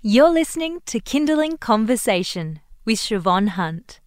[0.00, 3.98] You're listening to Kinderling Conversation with Siobhan Hunt,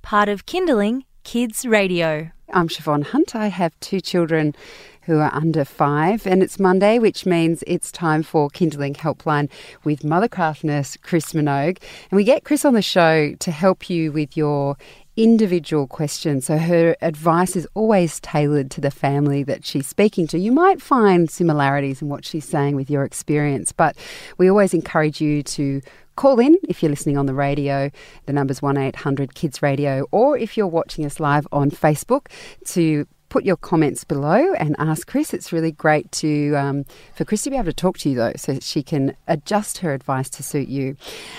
[0.00, 2.30] part of Kinderling Kids Radio.
[2.52, 3.34] I'm Siobhan Hunt.
[3.34, 4.54] I have two children
[5.02, 9.50] who are under five, and it's Monday, which means it's time for Kinderling Helpline
[9.82, 11.82] with Mothercraft nurse Chris Minogue.
[12.12, 14.76] And we get Chris on the show to help you with your
[15.16, 16.46] individual questions.
[16.46, 20.38] So her advice is always tailored to the family that she's speaking to.
[20.38, 23.96] You might find similarities in what she's saying with your experience, but
[24.38, 25.82] we always encourage you to
[26.16, 27.90] call in if you're listening on the radio.
[28.26, 32.26] The number's 1 800 Kids Radio, or if you're watching us live on Facebook
[32.66, 35.32] to put your comments below and ask Chris.
[35.32, 38.34] It's really great to um, for Chris to be able to talk to you though,
[38.36, 40.96] so she can adjust her advice to suit you.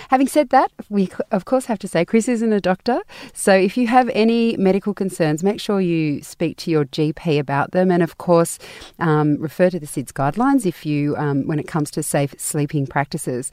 [0.10, 3.78] Having said that, we of course have to say Chris isn't a doctor, so if
[3.78, 8.02] you have any medical concerns, make sure you speak to your GP about them, and
[8.02, 8.58] of course
[8.98, 12.88] um, refer to the SIDS guidelines if you um, when it comes to safe sleeping
[12.88, 13.52] practices.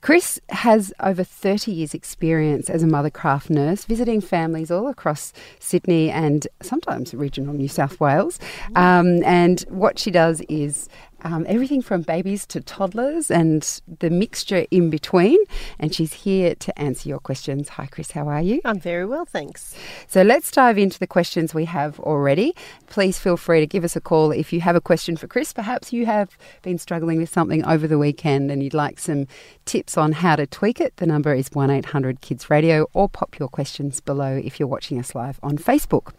[0.00, 6.10] Chris has over 30 years' experience as a mothercraft nurse, visiting families all across Sydney
[6.10, 8.38] and sometimes regional New South Wales.
[8.76, 10.88] Um, and what she does is
[11.22, 15.38] um, everything from babies to toddlers and the mixture in between.
[15.78, 17.70] And she's here to answer your questions.
[17.70, 18.60] Hi, Chris, how are you?
[18.64, 19.74] I'm very well, thanks.
[20.06, 22.54] So let's dive into the questions we have already.
[22.86, 25.52] Please feel free to give us a call if you have a question for Chris.
[25.52, 29.26] Perhaps you have been struggling with something over the weekend and you'd like some
[29.64, 30.96] tips on how to tweak it.
[30.96, 34.98] The number is 1 800 Kids Radio or pop your questions below if you're watching
[34.98, 36.12] us live on Facebook.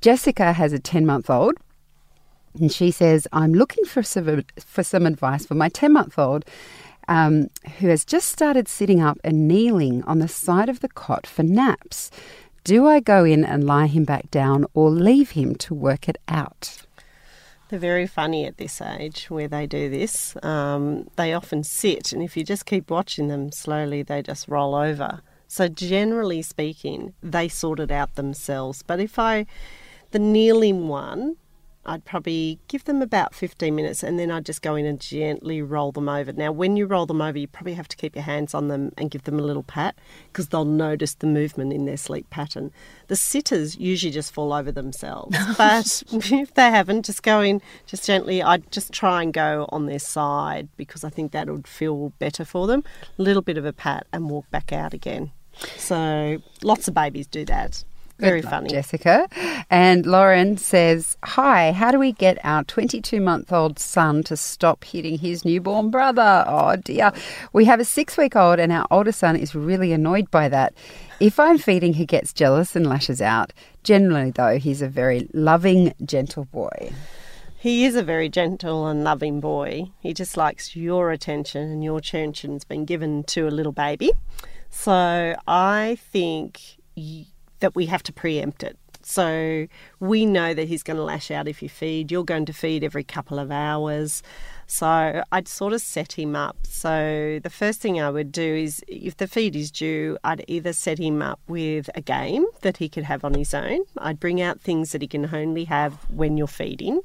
[0.00, 1.56] Jessica has a 10 month old
[2.58, 6.44] and she says, I'm looking for some, for some advice for my 10 month old
[7.08, 11.26] um, who has just started sitting up and kneeling on the side of the cot
[11.26, 12.10] for naps.
[12.64, 16.16] Do I go in and lie him back down or leave him to work it
[16.28, 16.82] out?
[17.68, 20.36] They're very funny at this age where they do this.
[20.42, 24.74] Um, they often sit, and if you just keep watching them slowly, they just roll
[24.74, 25.22] over.
[25.48, 28.82] So, generally speaking, they sort it out themselves.
[28.82, 29.46] But if I,
[30.10, 31.36] the kneeling one,
[31.84, 35.60] I'd probably give them about 15 minutes and then I'd just go in and gently
[35.62, 36.32] roll them over.
[36.32, 38.92] Now, when you roll them over, you probably have to keep your hands on them
[38.96, 39.96] and give them a little pat
[40.28, 42.70] because they'll notice the movement in their sleep pattern.
[43.08, 48.06] The sitters usually just fall over themselves, but if they haven't, just go in just
[48.06, 48.42] gently.
[48.42, 52.44] I'd just try and go on their side because I think that would feel better
[52.44, 52.84] for them.
[53.18, 55.32] A little bit of a pat and walk back out again.
[55.76, 57.84] So, lots of babies do that.
[58.22, 58.70] Very Good luck, funny.
[58.70, 59.28] Jessica.
[59.68, 64.84] And Lauren says, Hi, how do we get our 22 month old son to stop
[64.84, 66.44] hitting his newborn brother?
[66.46, 67.12] Oh dear.
[67.52, 70.72] We have a six week old, and our older son is really annoyed by that.
[71.18, 73.52] If I'm feeding, he gets jealous and lashes out.
[73.82, 76.92] Generally, though, he's a very loving, gentle boy.
[77.58, 79.90] He is a very gentle and loving boy.
[79.98, 84.12] He just likes your attention, and your attention's been given to a little baby.
[84.70, 86.60] So I think
[87.62, 88.76] that we have to preempt it.
[89.04, 89.66] So
[90.00, 92.12] we know that he's going to lash out if you feed.
[92.12, 94.22] You're going to feed every couple of hours.
[94.66, 96.56] So I'd sort of set him up.
[96.62, 100.72] So the first thing I would do is if the feed is due, I'd either
[100.72, 103.80] set him up with a game that he could have on his own.
[103.98, 107.00] I'd bring out things that he can only have when you're feeding.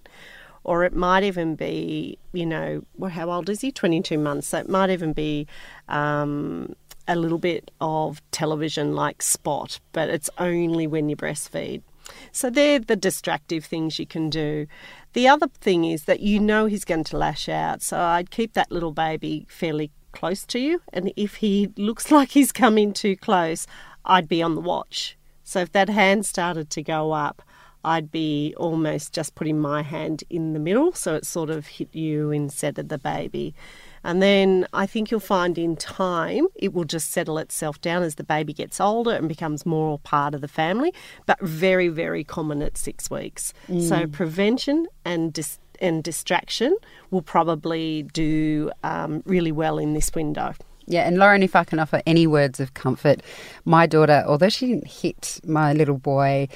[0.63, 3.71] Or it might even be, you know, well, how old is he?
[3.71, 4.47] 22 months.
[4.47, 5.47] So it might even be
[5.87, 6.75] um,
[7.07, 11.81] a little bit of television like spot, but it's only when you breastfeed.
[12.31, 14.67] So they're the distractive things you can do.
[15.13, 18.53] The other thing is that you know he's going to lash out, so I'd keep
[18.53, 23.15] that little baby fairly close to you, and if he looks like he's coming too
[23.15, 23.67] close,
[24.05, 25.17] I'd be on the watch.
[25.43, 27.41] So if that hand started to go up,
[27.83, 31.95] I'd be almost just putting my hand in the middle so it sort of hit
[31.95, 33.55] you instead of the baby.
[34.07, 38.15] And then I think you'll find in time it will just settle itself down as
[38.15, 40.93] the baby gets older and becomes more part of the family,
[41.25, 43.53] but very, very common at six weeks.
[43.81, 46.77] So prevention and dis- and distraction
[47.11, 50.53] will probably do um, really well in this window.
[50.85, 53.21] Yeah, and Lauren, if I can offer any words of comfort,
[53.65, 56.47] my daughter, although she didn't hit my little boy,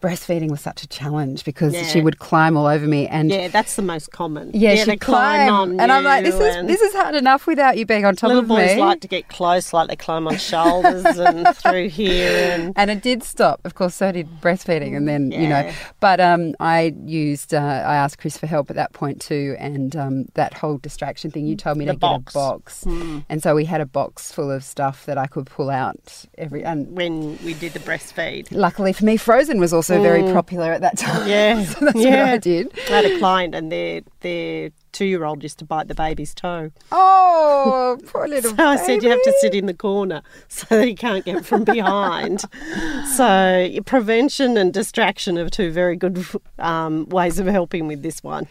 [0.00, 1.82] breastfeeding was such a challenge because Yeah.
[1.84, 4.50] she would climb all over me and Yeah, that's the most common.
[4.54, 7.76] Yeah, they she'd climb, on and I'm like, this is this is hard enough without
[7.78, 8.80] you being on top little of boys me.
[8.80, 13.02] like to get close, like they climb on shoulders and through here and and it
[13.02, 13.60] did stop.
[13.64, 15.70] Of course, so did breastfeeding, and then you know.
[16.00, 19.94] But um, I used, uh, I asked Chris for help at that point too, and
[19.96, 21.46] um, that whole distraction thing.
[21.46, 22.34] You told me The to box.
[22.34, 22.84] get a box,
[23.28, 26.62] and so we had a box full of stuff that I could pull out every.
[26.64, 28.48] And when we did the breastfeed.
[28.50, 31.28] luckily for me, Frozen was also very popular at that time.
[31.28, 32.24] Yeah, so that's yeah.
[32.24, 32.78] what I did.
[32.88, 36.70] I had a client and their their two-year-old used to bite the baby's toe.
[36.92, 40.86] Oh, poor little So I said you have to sit in the corner so that
[40.86, 42.44] he can't get from behind.
[43.16, 46.24] so prevention and distraction are two very good
[46.58, 48.46] um, ways of helping with this one.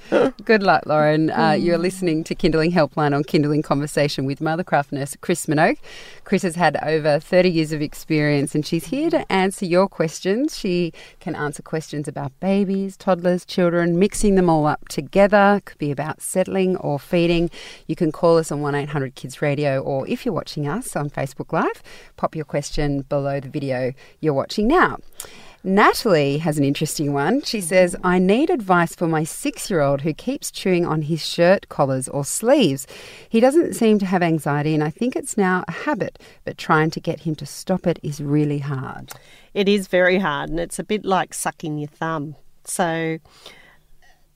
[0.46, 1.30] Good luck, Lauren.
[1.32, 5.78] Uh, you're listening to Kinderling Helpline on Kinderling Conversation with Mothercraft nurse Chris Minogue.
[6.24, 10.58] Chris has had over 30 years of experience and she's here to answer your questions.
[10.58, 15.62] She can answer questions about babies, toddlers, children, mixing them all up together.
[15.66, 17.50] Could be about settling or feeding.
[17.88, 21.10] You can call us on 1 800 Kids Radio or if you're watching us on
[21.10, 21.82] Facebook Live,
[22.18, 24.98] pop your question below the video you're watching now.
[25.64, 27.42] Natalie has an interesting one.
[27.42, 27.68] She mm-hmm.
[27.68, 31.68] says, I need advice for my six year old who keeps chewing on his shirt
[31.68, 32.88] collars or sleeves.
[33.28, 36.90] He doesn't seem to have anxiety, and I think it's now a habit, but trying
[36.92, 39.12] to get him to stop it is really hard.
[39.54, 42.36] It is very hard, and it's a bit like sucking your thumb.
[42.64, 43.18] So,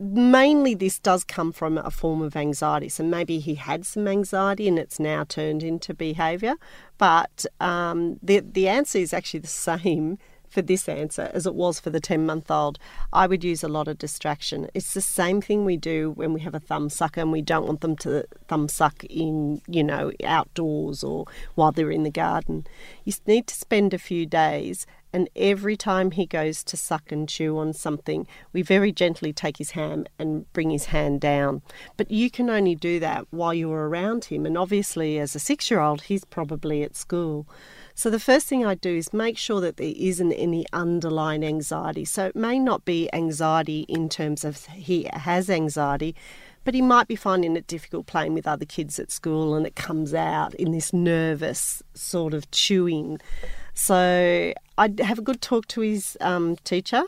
[0.01, 2.89] mainly this does come from a form of anxiety.
[2.89, 6.55] So, maybe he had some anxiety and it's now turned into behaviour.
[6.97, 10.17] But um, the, the answer is actually the same
[10.51, 12.77] for this answer as it was for the 10 month old.
[13.13, 14.69] I would use a lot of distraction.
[14.73, 17.65] It's the same thing we do when we have a thumb sucker and we don't
[17.65, 21.25] want them to thumb suck in, you know, outdoors or
[21.55, 22.67] while they're in the garden.
[23.05, 27.27] You need to spend a few days and every time he goes to suck and
[27.27, 31.61] chew on something, we very gently take his hand and bring his hand down.
[31.97, 34.45] But you can only do that while you're around him.
[34.45, 37.47] And obviously, as a six year old, he's probably at school.
[37.93, 42.05] So the first thing I do is make sure that there isn't any underlying anxiety.
[42.05, 46.15] So it may not be anxiety in terms of he has anxiety,
[46.63, 49.75] but he might be finding it difficult playing with other kids at school and it
[49.75, 53.19] comes out in this nervous sort of chewing.
[53.81, 57.01] So I'd have a good talk to his um, teacher.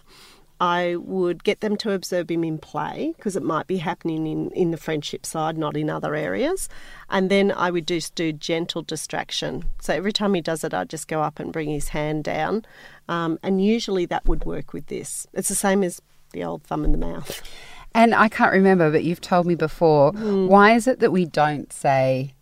[0.60, 4.50] I would get them to observe him in play because it might be happening in,
[4.52, 6.70] in the friendship side, not in other areas.
[7.12, 9.66] And then I would just do gentle distraction.
[9.82, 12.66] So every time he does it, I'd just go up and bring his hand down.
[13.08, 15.28] Um, and usually that would work with this.
[15.32, 17.40] It's the same as the old thumb in the mouth.
[17.94, 20.12] And I can't remember, but you've told me before.
[20.14, 22.34] Why is it that we don't say,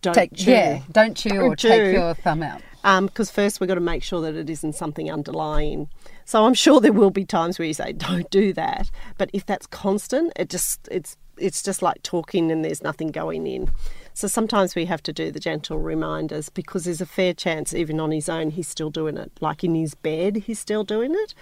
[0.00, 0.52] Don't take, chew.
[0.52, 1.90] yeah, don't chew or Don't take chew.
[1.92, 2.62] your thumb out?
[2.84, 5.88] Um, because first we've got to make sure that it isn't something underlying.
[6.26, 9.46] So I'm sure there will be times where you say, "Don't do that," but if
[9.46, 13.70] that's constant, it just it's it's just like talking and there's nothing going in.
[14.12, 17.98] So sometimes we have to do the gentle reminders because there's a fair chance, even
[17.98, 19.32] on his own, he's still doing it.
[19.40, 21.34] Like in his bed, he's still doing it.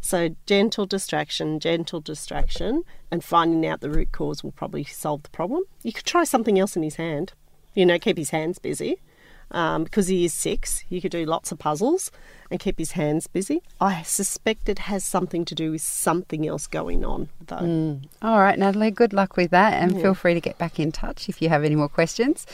[0.00, 5.30] So gentle distraction, gentle distraction, and finding out the root cause will probably solve the
[5.30, 5.64] problem.
[5.82, 7.32] You could try something else in his hand,
[7.74, 9.00] you know, keep his hands busy
[9.50, 12.10] um, because he is six, you could do lots of puzzles
[12.50, 13.62] and keep his hands busy.
[13.80, 18.00] I suspect it has something to do with something else going on, though.
[18.22, 21.28] All right, Natalie, good luck with that, and feel free to get back in touch
[21.28, 22.46] if you have any more questions.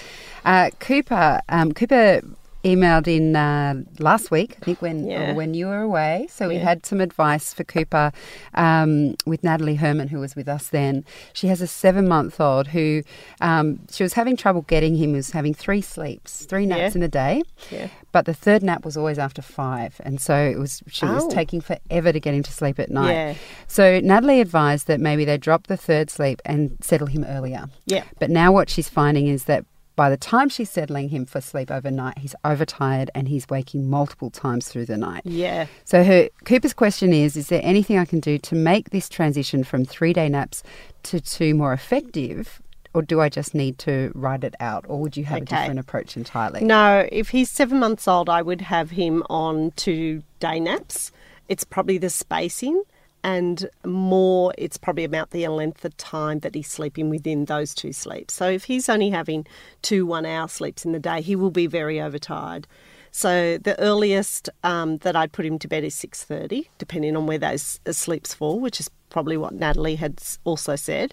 [0.44, 2.20] Uh, Cooper, um, Cooper
[2.66, 5.32] emailed in uh, last week, I think, when Yeah.
[5.34, 6.26] when you were away.
[6.30, 6.64] So we Yeah.
[6.70, 8.10] had some advice for Cooper
[8.54, 11.04] um, with Natalie Herman, who was with us then.
[11.32, 13.02] She has a seven month old who
[13.40, 15.12] um, she was having trouble getting him.
[15.12, 16.98] Was having three sleeps, three naps Yeah.
[16.98, 17.42] in a day.
[17.70, 17.88] Yeah.
[18.12, 21.30] But the third nap was always after five, and so it was she was Oh.
[21.30, 23.36] taking forever to get him to sleep at night.
[23.68, 27.66] So Natalie advised that maybe they drop the third sleep and settle him earlier.
[27.86, 28.04] Yeah.
[28.18, 29.64] But now what she's finding is that
[29.96, 34.30] by the time she's settling him for sleep overnight, he's overtired and he's waking multiple
[34.30, 35.22] times through the night.
[35.24, 35.66] Yeah.
[35.84, 39.64] So her Cooper's question is: Is there anything I can do to make this transition
[39.64, 40.62] from three-day naps
[41.04, 42.60] to two more effective,
[42.92, 45.80] or do I just need to ride it out, or would you have a different
[45.80, 46.62] approach entirely?
[46.62, 51.10] No, if he's seven months old, I would have him on two day naps.
[51.48, 52.82] It's probably the spacing
[53.26, 57.92] and more, it's probably about the length of time that he's sleeping within those two
[57.92, 58.34] sleeps.
[58.34, 59.46] So if he's only having
[59.82, 62.66] two one hour sleeps in the day, he will be very overtired.
[63.10, 67.26] So the earliest um, that I'd put him to bed is six thirty, depending on
[67.26, 71.12] where those uh, sleeps fall, which is probably what Natalie had also said,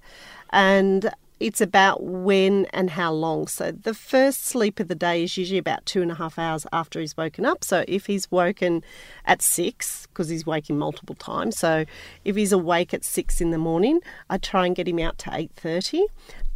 [0.52, 1.10] and
[1.44, 3.48] it's about when and how long.
[3.48, 6.66] So the first sleep of the day is usually about two and a half hours
[6.72, 7.66] after he's woken up.
[7.66, 8.82] So if he's woken
[9.26, 11.84] at six, because he's waking multiple times, so
[12.24, 15.32] if he's awake at six in the morning, I try and get him out to
[15.34, 16.06] eight thirty.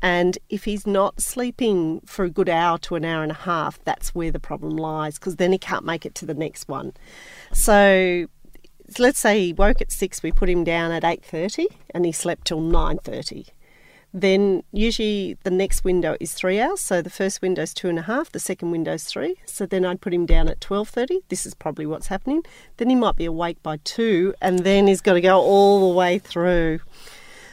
[0.01, 3.83] And if he's not sleeping for a good hour to an hour and a half,
[3.83, 6.93] that's where the problem lies, because then he can't make it to the next one.
[7.51, 8.27] So
[8.99, 12.13] let's say he woke at six, we put him down at eight thirty, and he
[12.13, 13.47] slept till nine thirty.
[14.13, 16.79] Then usually the next window is three hours.
[16.79, 19.35] So the first window is two and a half, the second window is three.
[19.45, 21.19] So then I'd put him down at twelve thirty.
[21.29, 22.43] This is probably what's happening.
[22.77, 25.95] Then he might be awake by two, and then he's got to go all the
[25.95, 26.79] way through.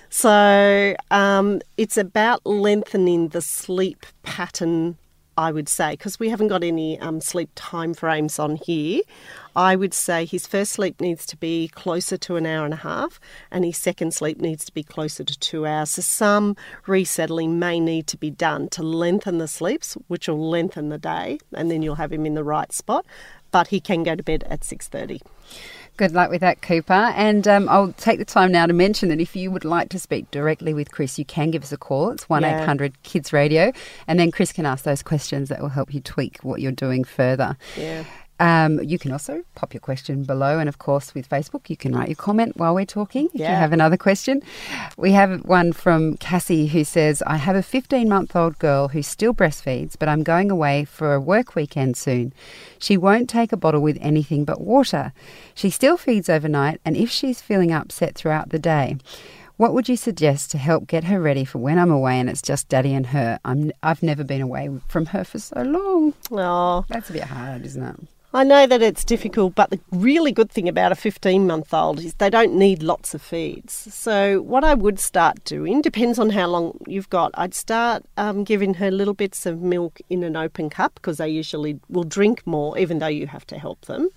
[0.09, 4.97] So um, it's about lengthening the sleep pattern,
[5.37, 9.03] I would say, because we haven't got any um, sleep time frames on here.
[9.57, 12.79] I would say his first sleep needs to be closer to an hour and a
[12.79, 15.91] half, and his second sleep needs to be closer to two hours.
[15.91, 20.89] So some resettling may need to be done to lengthen the sleeps, which will lengthen
[20.89, 23.05] the day, and then you'll have him in the right spot.
[23.51, 25.21] But he can go to bed at six thirty.
[25.97, 26.93] Good luck with that, Cooper.
[26.93, 29.99] And um, I'll take the time now to mention that if you would like to
[30.01, 32.11] speak directly with Chris, you can give us a call.
[32.11, 32.63] It's 1 Yeah.
[32.63, 33.73] 800 Kids Radio.
[34.09, 37.05] And then Chris can ask those questions that will help you tweak what you're doing
[37.05, 37.57] further.
[37.77, 38.03] Yeah.
[38.41, 41.95] Um, you can also pop your question below, and of course, with Facebook, you can
[41.95, 44.43] write your comment while we're talking if you have another question.
[44.97, 49.03] We have one from Cassie who says, I have a 15 month old girl who
[49.03, 52.33] still breastfeeds, but I'm going away for a work weekend soon.
[52.79, 55.13] She won't take a bottle with anything but water.
[55.55, 58.97] She still feeds overnight, and if she's feeling upset throughout the day,
[59.57, 62.43] what would you suggest to help get her ready for when I'm away and it's
[62.43, 63.39] just daddy and her?
[63.45, 66.15] I'm, I've never been away from her for so long.
[66.33, 67.97] Oh, That's a bit hard, isn't it?
[68.37, 72.01] I know that it's difficult, but the really good thing about a 15 month old
[72.01, 73.73] is they don't need lots of feeds.
[73.73, 77.31] So, what I would start doing depends on how long you've got.
[77.35, 81.29] I'd start um, giving her little bits of milk in an open cup because they
[81.29, 84.09] usually will drink more, even though you have to help them.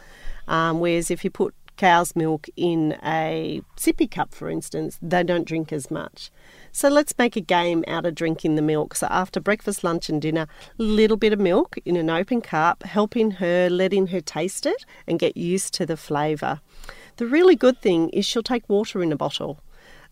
[0.47, 5.47] Um, whereas if you put cow's milk in a sippy cup, for instance, they don't
[5.47, 6.31] drink as much.
[6.71, 8.95] So let's make a game out of drinking the milk.
[8.95, 12.83] So after breakfast, lunch, and dinner, a little bit of milk in an open cup,
[12.83, 16.59] helping her, letting her taste it and get used to the flavour.
[17.17, 19.59] The really good thing is she'll take water in a bottle.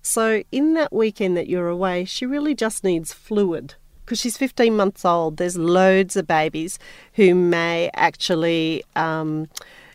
[0.02, 3.76] So in that weekend that you're away, she really just needs fluid.
[4.06, 6.78] Because she's 15 months old, there's loads of babies
[7.14, 9.48] who may actually um,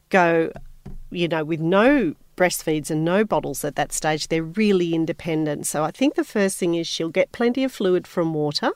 [0.08, 0.50] go,
[1.10, 4.28] you know, with no breastfeeds and no bottles at that stage.
[4.28, 5.66] They're really independent.
[5.66, 8.70] So I think the first thing is she'll get plenty of fluid from water.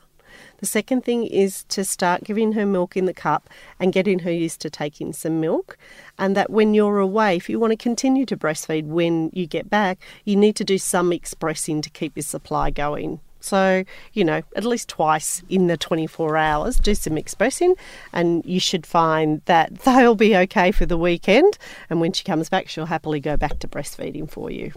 [0.57, 3.49] The second thing is to start giving her milk in the cup
[3.79, 5.77] and getting her used to taking some milk.
[6.19, 9.69] And that when you're away, if you want to continue to breastfeed when you get
[9.69, 13.19] back, you need to do some expressing to keep your supply going.
[13.45, 13.83] So,
[14.13, 17.75] you know, at least twice in the 24 hours, do some expressing,
[18.11, 21.57] and you should find that they'll be okay for the weekend.
[21.89, 24.71] And when she comes back, she'll happily go back to breastfeeding for you.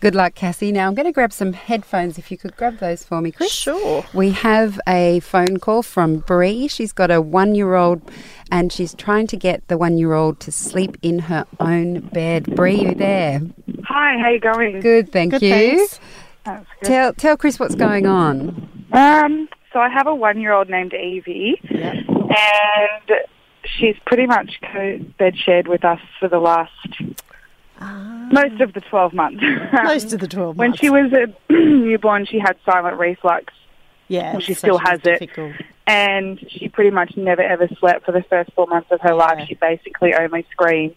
[0.00, 0.72] Good luck, Cassie.
[0.72, 2.18] Now I'm going to grab some headphones.
[2.18, 3.52] If you could grab those for me, Chris.
[3.52, 4.04] Sure.
[4.12, 6.68] We have a phone call from Bree.
[6.68, 8.02] She's got a one-year-old,
[8.50, 12.54] and she's trying to get the one-year-old to sleep in her own bed.
[12.56, 13.40] Bree, you there?
[13.84, 14.80] Hi, how you going?
[14.80, 15.50] Good, thank Good, you.
[15.50, 16.00] thanks.
[16.82, 18.68] Tell tell Chris what's going on.
[18.92, 21.92] Um, so I have a one-year-old named Evie, Yeah.
[21.94, 23.18] and
[23.64, 26.70] she's pretty much co-bed shared with us for the last
[28.30, 29.42] most of the twelve months.
[29.84, 30.58] Most of the 12 months.
[30.58, 33.52] when she was a newborn, she had silent reflux,
[34.08, 35.18] yeah, well, she still has it.
[35.20, 35.52] difficult.
[35.86, 39.46] and she pretty much never ever slept for the first four months of her life.
[39.48, 40.96] She basically only screamed.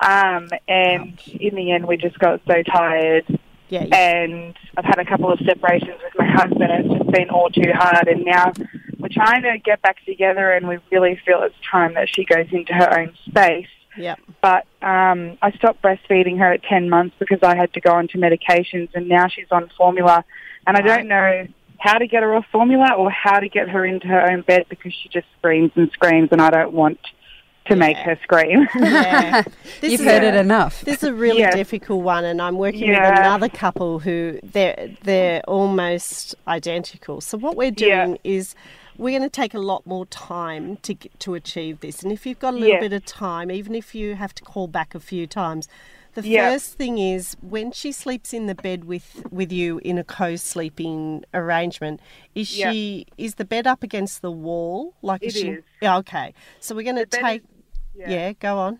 [0.00, 3.24] Um, and in the end, we just got so tired
[3.68, 6.62] Yeah, and I've had a couple of separations with my husband.
[6.62, 8.52] and It's just been all too hard, and now
[8.98, 12.46] we're trying to get back together, and we really feel it's time that she goes
[12.50, 13.68] into her own space.
[13.96, 14.16] yeah.
[14.40, 18.18] But um, I stopped breastfeeding her at 10 months because I had to go onto
[18.18, 20.24] medications, and now she's on formula,
[20.66, 21.46] and I don't know
[21.78, 24.66] how to get her off formula or how to get her into her own bed
[24.68, 26.98] because she just screams and screams, and I don't want
[27.68, 28.66] to make her scream.
[28.76, 29.42] yeah.
[29.82, 30.82] You've is heard a- it enough.
[30.84, 31.50] This is a really Yeah.
[31.54, 33.10] difficult one, and I'm working Yeah.
[33.10, 37.20] with another couple who they're they're almost identical.
[37.20, 38.04] So what we're Yeah.
[38.06, 38.54] doing is
[38.96, 42.02] we're going to take a lot more time to get, to achieve this.
[42.02, 42.80] And if you've got a little Yeah.
[42.80, 45.68] bit of time, even if you have to call back a few times,
[46.14, 46.50] the Yeah.
[46.50, 51.24] first thing is when she sleeps in the bed with with you in a co-sleeping
[51.32, 52.00] arrangement,
[52.34, 52.72] is Yeah.
[52.72, 54.94] she is the bed up against the wall?
[55.02, 55.48] Like It she?
[55.48, 55.62] is.
[55.82, 56.34] Okay.
[56.58, 57.42] So we're going to bed take.
[57.42, 57.48] is-
[58.06, 58.32] yeah.
[58.32, 58.78] Go on.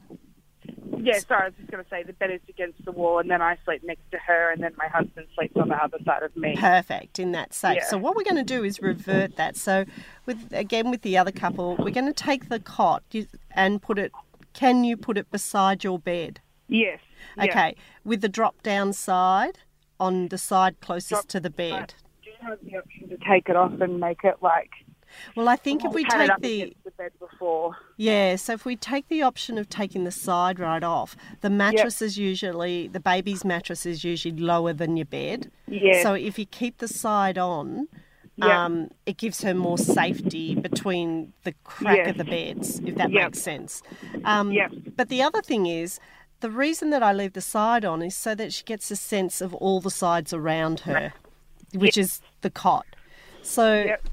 [1.00, 3.30] Yeah, sorry, I was just going to say the bed is against the wall, and
[3.30, 6.22] then I sleep next to her, and then my husband sleeps on the other side
[6.22, 6.56] of me.
[6.56, 7.76] perfect in that safe.
[7.76, 7.84] Yeah.
[7.86, 9.56] So what we're going to do is revert that.
[9.56, 9.84] So
[10.26, 13.02] with again with the other couple, we're going to take the cot
[13.52, 14.12] and put it.
[14.52, 16.40] Can you put it beside your bed?
[16.68, 17.00] Yes.
[17.36, 17.44] yeah.
[17.44, 19.60] Okay, with the drop down side
[20.00, 21.94] on the side closest Drop- to the bed.
[22.24, 24.70] Do you have the option to take it off and make it like?
[25.36, 27.76] Well, I think if we I've had it take the the bed before.
[27.96, 32.00] yeah, so if we take the option of taking the side right off, the mattress
[32.02, 35.50] is usually the baby's mattress is usually lower than your bed.
[35.66, 36.02] Yeah.
[36.02, 37.88] So if you keep the side on,
[38.36, 38.64] Yeah.
[38.64, 42.10] um, it gives her more safety between the crack Yes.
[42.10, 43.24] of the beds, if that Yep.
[43.24, 43.82] makes sense.
[44.24, 44.72] Um, Yep.
[44.96, 45.98] But the other thing is,
[46.40, 49.40] the reason that I leave the side on is so that she gets a sense
[49.40, 51.12] of all the sides around her.
[51.74, 52.86] which is the cot.
[53.42, 54.08] So Yep.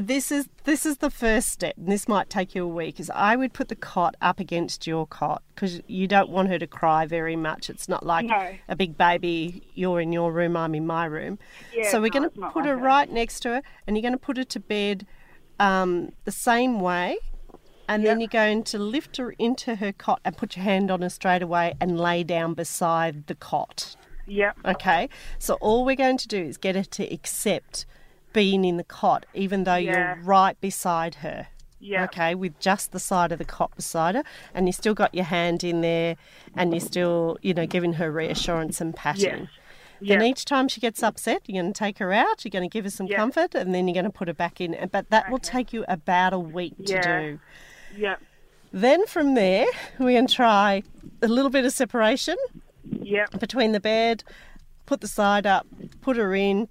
[0.00, 1.74] This is this is the first step.
[1.76, 3.00] And this might take you a week.
[3.00, 6.58] Is I would put the cot up against your cot because you don't want her
[6.58, 7.68] to cry very much.
[7.70, 8.54] It's not like No.
[8.68, 9.62] a big baby.
[9.74, 10.56] You're in your room.
[10.56, 11.38] I'm in my room.
[11.74, 12.82] Yeah, so we're no, going to put like her that.
[12.82, 15.06] right next to her, and you're going to put her to bed
[15.58, 17.18] um, the same way.
[17.88, 21.02] And then you're going to lift her into her cot and put your hand on
[21.02, 23.96] her straight away and lay down beside the cot.
[24.26, 24.56] Yep.
[24.64, 25.08] Okay,
[25.38, 27.84] so all we're going to do is get her to accept
[28.32, 30.14] being in the cot, even though Yeah.
[30.16, 31.48] you're right beside her.
[31.80, 32.04] Yeah.
[32.04, 34.22] Okay, with just the side of the cot beside her,
[34.54, 36.16] and you still got your hand in there,
[36.56, 39.22] and you're still, you know, giving her reassurance and patting.
[39.40, 39.48] Yes.
[40.00, 40.26] Then Yeah.
[40.26, 42.84] each time she gets upset, you're going to take her out, you're going to give
[42.84, 43.16] her some Yeah.
[43.16, 44.76] comfort, and then you're going to put her back in.
[44.92, 47.40] But that will take you about a week to do.
[47.96, 48.20] Yep.
[48.72, 49.66] Then from there,
[49.98, 50.82] we're going to try
[51.20, 52.36] a little bit of separation
[52.90, 53.38] Yep.
[53.40, 54.24] between the bed,
[54.86, 55.66] put the side up,
[56.00, 56.68] put her in,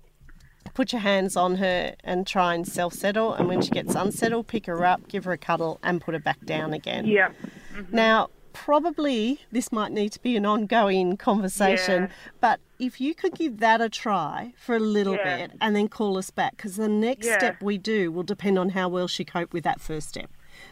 [0.74, 3.34] put your hands on her and try and self settle.
[3.34, 6.20] And when she gets unsettled, pick her up, give her a cuddle, and put her
[6.20, 7.06] back down again.
[7.06, 7.36] Yep.
[7.76, 7.96] Mm-hmm.
[7.96, 12.10] Now, probably this might need to be an ongoing conversation, Yeah.
[12.40, 15.48] but if you could give that a try for a little Yeah.
[15.48, 17.38] bit and then call us back, because the next Yeah.
[17.38, 20.30] step we do will depend on how well she coped with that first step.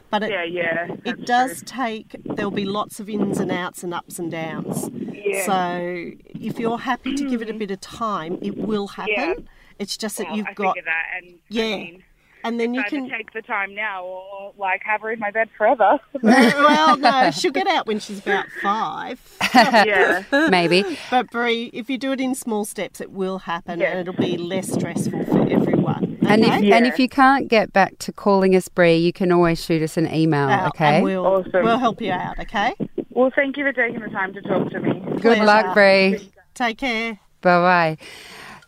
[0.10, 0.44] But it, Yeah.
[0.44, 0.96] Yeah.
[1.06, 1.66] it does true.
[1.68, 4.90] take, there'll be lots of ins and outs and ups and downs.
[4.94, 5.46] Yeah.
[5.46, 7.60] So if you're happy to give it a mm.
[7.60, 9.48] bit of time, it will happen.
[9.80, 9.84] Yeah.
[9.84, 11.64] It's just that Well, you've I got, figure that, and Yeah.
[11.64, 12.04] I mean,
[12.46, 13.10] and then you can.
[13.10, 16.00] take the time now or like have her in my bed forever.
[16.24, 19.20] well, no, she'll get out when she's about five.
[19.54, 20.24] yeah.
[20.50, 20.98] Maybe.
[21.12, 23.92] But Bree, if you do it in small steps, it will happen, Yeah.
[23.92, 26.18] and it'll be less stressful for everyone.
[26.30, 26.72] And if okay?
[26.72, 29.98] and if you can't get back to calling us, Bree, you can always shoot us
[29.98, 30.48] an email.
[30.48, 30.96] Uh, okay.
[30.98, 31.64] and we'll Awesome.
[31.64, 32.40] we'll help you out.
[32.40, 32.74] Okay.
[33.10, 34.94] Well, thank you for taking the time to talk to me.
[35.20, 35.44] Good pleasure.
[35.46, 36.32] luck, Bree.
[36.54, 37.20] Take care.
[37.42, 37.98] Bye bye.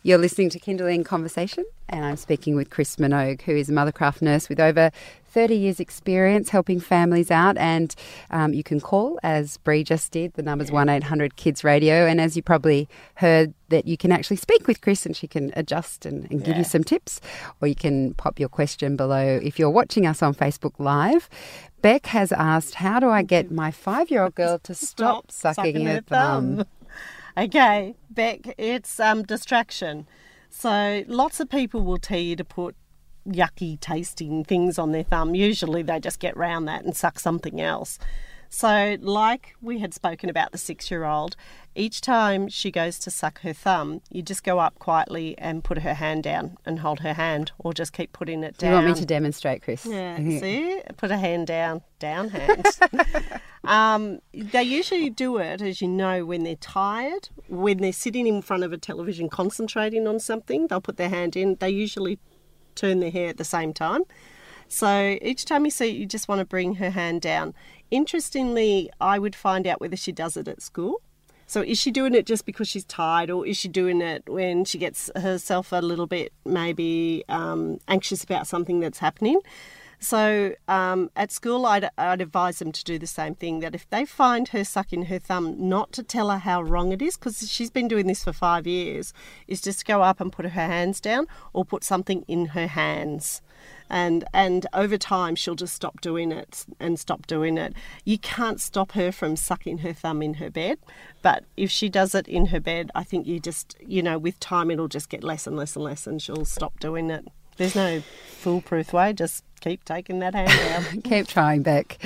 [0.04, 4.20] You're listening to Kinderling Conversation, and I'm speaking with Chris Minogue, who is a mothercraft
[4.20, 4.90] nurse with over
[5.26, 7.56] 30 years' experience helping families out.
[7.56, 7.94] And
[8.32, 12.04] um, you can call, as Bree just did, the number's 1 800 Kids Radio.
[12.04, 15.52] And as you probably heard, that you can actually speak with Chris and she can
[15.54, 17.20] adjust and, and give you some tips,
[17.60, 21.30] or you can pop your question below if you're watching us on Facebook Live.
[21.80, 25.86] Beck has asked, How do I get my five year old girl to stop, sucking,
[25.86, 26.64] her thumb?
[27.36, 30.06] Okay, Beck, it's um, distraction.
[30.50, 32.76] So lots of people will tell you to put
[33.26, 35.34] yucky tasting things on their thumb.
[35.34, 37.98] Usually they just get round that and suck something else.
[38.54, 41.36] So, like we had spoken about the six year old,
[41.74, 45.78] each time she goes to suck her thumb, you just go up quietly and put
[45.78, 48.70] her hand down and hold her hand, or just keep putting it Do down.
[48.70, 49.86] you want me to demonstrate, Chris?
[49.92, 52.66] Yeah, see, put a hand down, down hand.
[53.64, 58.42] um, they usually do it, as you know, when they're tired, when they're sitting in
[58.42, 60.66] front of a television concentrating on something.
[60.66, 61.56] They'll put their hand in.
[61.58, 62.18] They usually
[62.74, 64.02] turn their hair at the same time.
[64.72, 67.52] So each time you see it, you just want to bring her hand down.
[67.90, 71.02] Interestingly, I would find out whether she does it at school.
[71.46, 74.64] So is she doing it just because she's tired, or is she doing it when
[74.64, 79.42] she gets herself a little bit maybe um, anxious about something that's happening?
[79.98, 83.60] So um, at school, I'd, I'd advise them to do the same thing.
[83.60, 87.02] That if they find her sucking her thumb, not to tell her how wrong it
[87.02, 89.12] is, because she's been doing this for five years,
[89.46, 93.42] is just go up and put her hands down, or put something in her hands
[93.92, 97.74] and and over time she'll just stop doing it and stop doing it.
[98.04, 100.78] You can't stop her from sucking her thumb in her bed,
[101.20, 104.40] but if she does it in her bed, I think you just you know with
[104.40, 107.28] time it'll just get less and less and less, and she'll stop doing it.
[107.58, 109.12] There's no foolproof way.
[109.12, 111.02] Just keep taking that hand down.
[111.04, 111.98] Keep trying, Beck.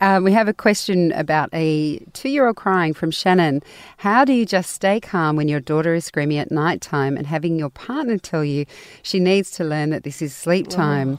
[0.00, 3.62] Um, we have a question about a two year old crying from Shannon.
[3.96, 7.26] How do you just stay calm when your daughter is screaming at night time and
[7.26, 8.66] having your partner tell you
[9.02, 11.18] she needs to learn that this is sleep time?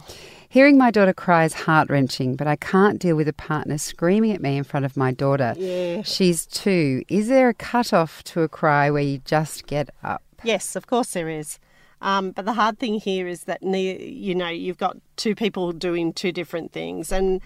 [0.50, 4.32] Hearing my daughter cry is heart wrenching, but I can't deal with a partner screaming
[4.32, 5.54] at me in front of my daughter.
[5.58, 6.04] Yeah.
[6.04, 7.04] She's two.
[7.10, 10.24] Is there a cut off to a cry where you just get up?
[10.44, 11.60] Yes, of course there is.
[12.02, 16.13] Um, but the hard thing here is that you know you've got two people doing
[16.13, 17.42] two different things, and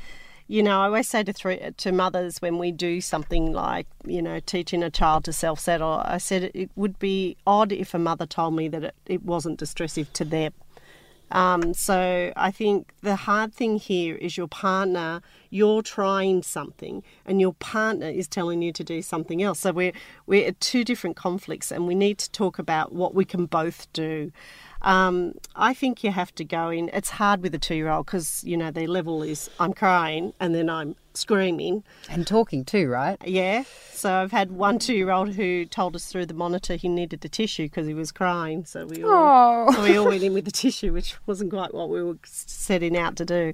[0.52, 4.22] you know I always say to three, to mothers when we do something like you
[4.22, 8.00] know teaching a child to self settle, I said it would be odd if a
[8.00, 10.52] mother told me that it, it wasn't distressive to them.
[11.32, 15.22] Um, so I think the hard thing here is your partner.
[15.52, 19.60] You're trying something and your partner is telling you to do something else.
[19.60, 19.94] So we're
[20.26, 23.92] we're at two different conflicts, and we need to talk about what we can both
[23.94, 24.32] do.
[24.82, 26.90] Um, I think you have to go in.
[26.92, 30.70] It's hard with a two-year-old because you know their level is I'm crying and then
[30.70, 33.18] I'm screaming and talking too, right?
[33.24, 33.64] Yeah.
[33.92, 37.66] So I've had one two-year-old who told us through the monitor he needed a tissue
[37.66, 38.66] because he was crying.
[38.66, 41.90] So we all so we all went in with the tissue, which wasn't quite what
[41.90, 43.54] we were setting out to do.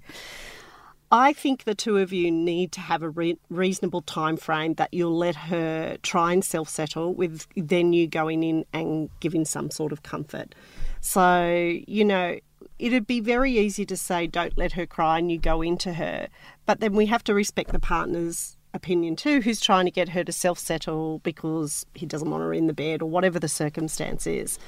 [1.11, 4.93] I think the two of you need to have a re- reasonable time frame that
[4.93, 9.71] you'll let her try and self settle with then you going in and giving some
[9.71, 10.53] sort of comfort.
[10.99, 12.39] So, you know,
[12.77, 16.27] it'd be very easy to say, don't let her cry and you go into her.
[16.65, 20.25] But then we have to respect the partner's opinion too, who's trying to get her
[20.25, 24.27] to self settle because he doesn't want her in the bed or whatever the circumstance
[24.27, 24.59] is.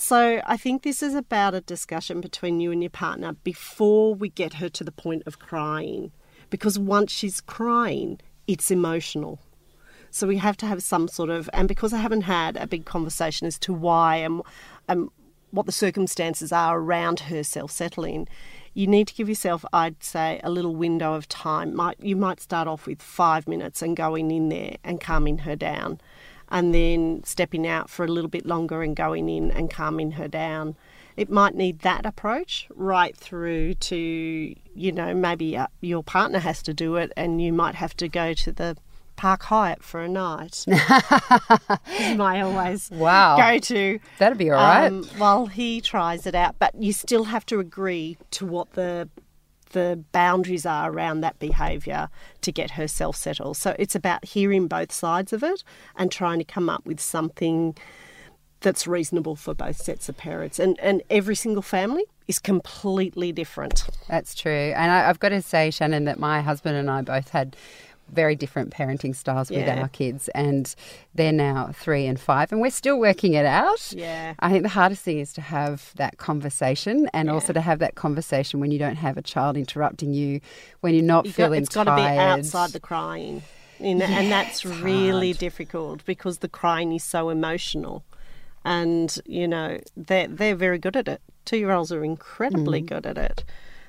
[0.00, 4.28] So I think this is about a discussion between you and your partner before we
[4.28, 6.12] get her to the point of crying.
[6.50, 9.40] Because once she's crying, it's emotional.
[10.12, 12.84] So we have to have some sort of, and because I haven't had a big
[12.84, 14.40] conversation as to why and,
[14.88, 15.10] and
[15.50, 18.28] what the circumstances are around her self settling,
[18.74, 21.74] you need to give yourself, I'd say, a little window of time.
[21.74, 25.56] Might you might start off with five minutes and going in there and calming her
[25.56, 26.00] down,
[26.50, 30.28] and then stepping out for a little bit longer and going in and calming her
[30.28, 30.76] down.
[31.16, 36.62] It might need that approach right through to, you know, maybe uh, your partner has
[36.62, 38.76] to do it and you might have to go to the
[39.16, 40.64] Park Hyatt for a night.
[42.16, 43.36] my always wow.
[43.36, 43.98] go to.
[44.18, 44.86] That'd be all right.
[44.86, 49.08] Um, while he tries it out, but you still have to agree to what the
[49.70, 52.08] the boundaries are around that behaviour
[52.42, 53.56] to get herself settled.
[53.56, 55.64] So it's about hearing both sides of it
[55.96, 57.76] and trying to come up with something
[58.60, 60.58] that's reasonable for both sets of parents.
[60.58, 63.84] And and every single family is completely different.
[64.08, 64.72] That's true.
[64.76, 67.56] And I, I've got to say, Shannon, that my husband and I both had
[68.12, 69.80] very different parenting styles with Yeah.
[69.80, 70.74] our kids, and
[71.14, 73.92] they're now three and five, and we're still working it out.
[73.92, 74.34] Yeah.
[74.38, 77.94] I think the hardest thing is to have that conversation, and also to have that
[77.94, 80.40] conversation when you don't have a child interrupting you,
[80.80, 83.42] when you're not You got- feeling it's got to be outside the crying.
[83.80, 88.04] In, and that's really difficult because the crying is so emotional.
[88.64, 91.22] And, you know, they're, they're very good at it.
[91.44, 92.86] Two year olds are incredibly mm.
[92.86, 93.44] good at it.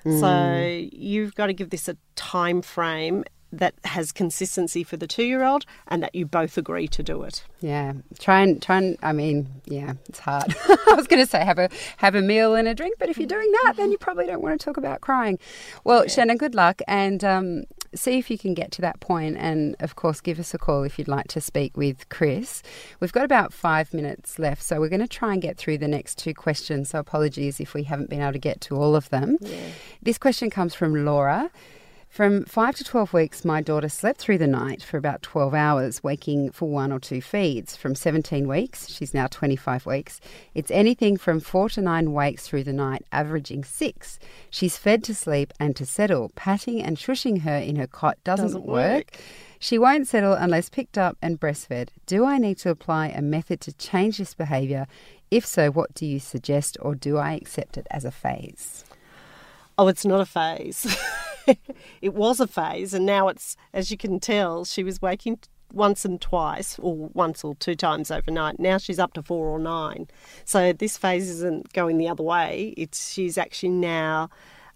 [0.06, 0.20] Mm.
[0.20, 5.24] So you've got to give this a time frame that has consistency for the two
[5.24, 7.44] year old and that you both agree to do it.
[7.62, 8.98] Yeah, try and try and.
[9.02, 10.56] I mean, yeah, it's hard.
[10.70, 13.18] I was going to say have a have a meal and a drink, but if
[13.18, 15.40] you're doing that, then you probably don't want to talk about crying.
[15.84, 19.38] Well, Shannon, good luck, and um, see if you can get to that point.
[19.38, 22.62] And of course, give us a call if you'd like to speak with Chris.
[23.00, 25.88] We've got about five minutes left, so we're going to try and get through the
[25.88, 26.90] next two questions.
[26.90, 29.38] So apologies if we haven't been able to get to all of them.
[30.02, 31.52] This question comes from Laura.
[32.10, 36.04] From 5 to 12 weeks, my daughter slept through the night for about 12 hours,
[36.04, 37.76] waking for one or two feeds.
[37.78, 40.20] From 17 weeks, she's now 25 weeks,
[40.56, 44.20] it's anything from 4 to 9 wakes through the night, averaging 6.
[44.50, 46.32] She's fed to sleep and to settle.
[46.36, 48.96] Patting and shushing her in her cot doesn't, Doesn't work.
[48.96, 49.18] work.
[49.60, 51.90] She won't settle unless picked up and breastfed.
[52.08, 54.88] Do I need to apply a method to change this behaviour?
[55.30, 58.84] If so, what do you suggest, or do I accept it as a phase?
[59.78, 60.98] Oh, it's not a phase.
[62.02, 65.40] it was a phase, and now it's, as you can tell, she was waking
[65.74, 68.60] once and twice, or once or two times overnight.
[68.60, 70.08] Now she's up to four or nine.
[70.46, 72.74] So this phase isn't going the other way.
[72.78, 74.30] It's she's actually now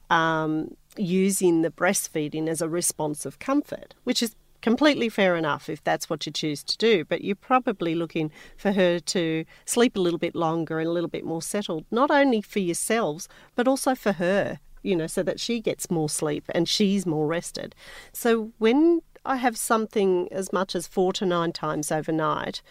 [0.09, 5.83] um, using the breastfeeding as a response of comfort, which is completely fair enough if
[5.83, 7.03] that's what you choose to do.
[7.05, 11.09] But you're probably looking for her to sleep a little bit longer and a little
[11.09, 15.39] bit more settled, not only for yourselves, but also for her, you know, so that
[15.39, 17.74] she gets more sleep and she's more rested.
[18.12, 22.62] So when I have something as much as four to nine times overnight,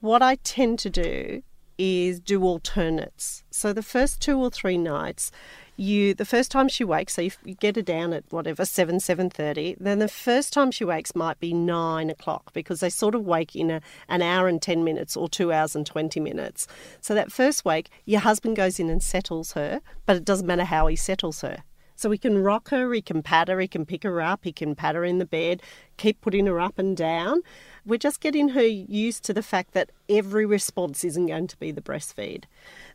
[0.00, 1.42] what I tend to do
[1.78, 3.44] is do alternates.
[3.50, 5.30] So the first two or three nights,
[5.76, 9.00] you the first time she wakes, so you, you get her down at whatever seven
[9.00, 9.76] seven thirty.
[9.80, 13.56] Then the first time she wakes might be nine o'clock because they sort of wake
[13.56, 16.66] in a, an hour and ten minutes or two hours and twenty minutes.
[17.00, 20.64] So that first wake, your husband goes in and settles her, but it doesn't matter
[20.64, 21.64] how he settles her.
[21.96, 24.52] So he can rock her, he can pat her, he can pick her up, he
[24.52, 25.62] can pat her in the bed,
[25.96, 27.42] keep putting her up and down.
[27.86, 31.70] We're just getting her used to the fact that every response isn't going to be
[31.70, 32.44] the breastfeed.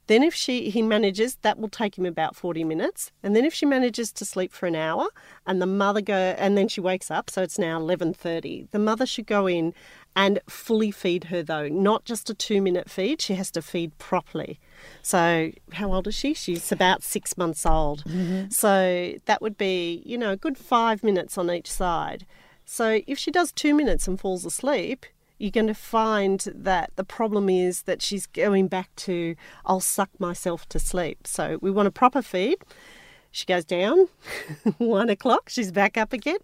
[0.10, 3.12] Then if she he manages, that will take him about 40 minutes.
[3.22, 5.08] And then if she manages to sleep for an hour
[5.46, 8.72] and the mother go and then she wakes up, so it's now 11:30.
[8.72, 9.74] The mother should go in
[10.16, 13.22] and fully feed her though, not just a 2-minute feed.
[13.22, 14.60] She has to feed properly.
[15.04, 16.34] So, how old is she?
[16.34, 18.04] She's about 6 months old.
[18.06, 18.50] Mm-hmm.
[18.50, 22.26] So, that would be, you know, a good 5 minutes on each side.
[22.66, 25.06] So, if she does 2 minutes and falls asleep,
[25.40, 30.10] you're going to find that the problem is that she's going back to, I'll suck
[30.20, 31.26] myself to sleep.
[31.26, 32.58] So we want a proper feed.
[33.32, 34.10] She goes down,
[34.78, 36.40] one o'clock, she's back up again.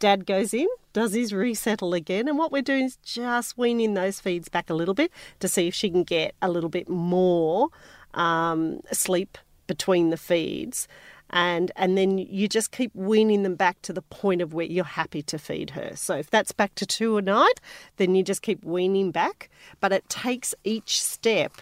[0.00, 2.26] Dad goes in, does his resettle again.
[2.26, 5.68] And what we're doing is just weaning those feeds back a little bit to see
[5.68, 7.68] if she can get a little bit more
[8.14, 10.88] um, sleep between the feeds
[11.30, 14.84] and and then you just keep weaning them back to the point of where you're
[14.84, 15.92] happy to feed her.
[15.94, 17.60] So if that's back to two a night,
[17.96, 19.50] then you just keep weaning back.
[19.80, 21.52] But it takes each step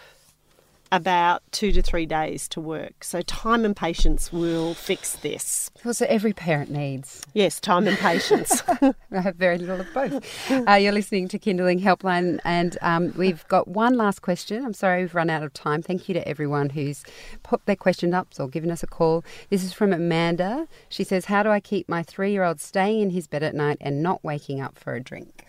[0.90, 3.04] about two to three days to work.
[3.04, 5.70] So time and patience will fix this.
[5.84, 7.22] Well, so every parent needs.
[7.34, 8.62] Yes, time and patience.
[9.12, 10.50] I have very little of both.
[10.50, 14.64] Uh, you're listening to Kinderling Helpline, and um, we've got one last question.
[14.64, 15.82] I'm sorry we've run out of time.
[15.82, 17.04] Thank you to everyone who's
[17.42, 19.24] put their question up or given us a call.
[19.50, 20.68] This is from Amanda.
[20.88, 23.54] She says, How do I keep my three year old staying in his bed at
[23.54, 25.46] night and not waking up for a drink?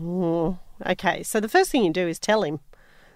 [0.00, 2.60] Oh, okay, so the first thing you do is tell him.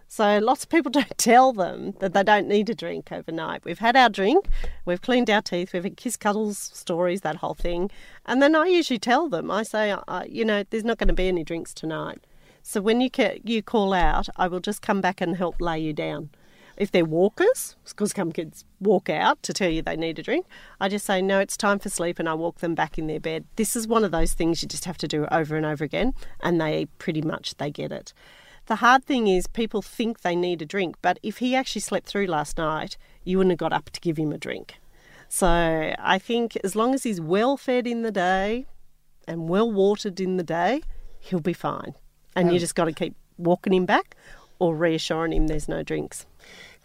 [0.08, 3.64] So lots of people don't tell them that they don't need to drink overnight.
[3.64, 4.46] We've had our drink,
[4.84, 7.90] we've cleaned our teeth, we've had kiss cuddles stories, that whole thing,
[8.24, 9.50] and then I usually tell them.
[9.50, 12.20] I say, uh, you know, there's not going to be any drinks tonight.
[12.62, 15.78] So when you ca- you call out, I will just come back and help lay
[15.78, 16.30] you down.
[16.76, 20.46] If they're walkers, because some kids walk out to tell you they need a drink,
[20.78, 23.20] I just say, no, it's time for sleep, and I walk them back in their
[23.20, 23.44] bed.
[23.56, 26.12] This is one of those things you just have to do over and over again,
[26.42, 28.12] and they pretty much they get it.
[28.66, 32.08] The hard thing is people think they need a drink, but if he actually slept
[32.08, 34.76] through last night, you wouldn't have got up to give him a drink.
[35.28, 38.66] So I think as long as he's well fed in the day
[39.26, 40.82] and well watered in the day,
[41.20, 41.94] he'll be fine.
[42.34, 42.58] And you oh.
[42.58, 44.16] just got to keep walking him back
[44.58, 46.26] or reassuring him there's no drinks.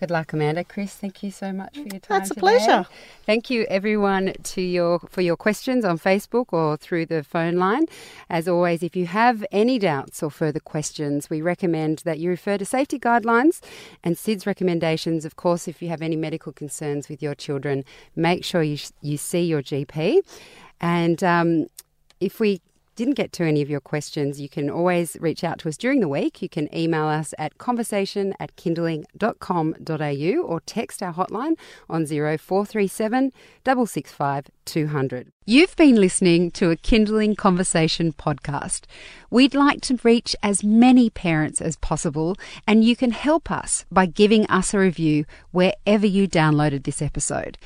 [0.02, 0.64] Good luck, Amanda.
[0.64, 2.02] Chris, thank you so much for your time.
[2.10, 2.40] That's a today.
[2.40, 2.88] pleasure.
[3.28, 7.86] Thank you, everyone, to your for your questions on Facebook or through the phone line.
[8.28, 12.58] As always, if you have any doubts or further questions, we recommend that you refer
[12.58, 13.62] to safety guidelines
[14.04, 15.24] and SIDS recommendations.
[15.24, 17.86] Of course, if you have any medical concerns with your children,
[18.16, 20.22] make sure you you see your GP.
[20.80, 21.68] And um,
[22.20, 22.60] if we
[23.02, 26.02] didn't get to any of your questions, you can always reach out to us during
[26.02, 26.40] the week.
[26.40, 31.58] You can email us at conversation at kinderling.com.au or text our hotline
[31.90, 33.32] on 0437
[33.66, 35.32] 665 200.
[35.48, 38.82] You've been listening to a Kinderling Conversation podcast.
[39.32, 42.38] We'd like to reach as many parents as possible,
[42.68, 47.58] and you can help us by giving us a review wherever you downloaded this episode.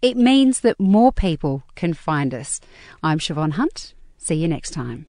[0.00, 2.58] It means that more people can find us.
[3.02, 3.92] I'm Siobhan Hunt.
[4.18, 5.06] See you next time.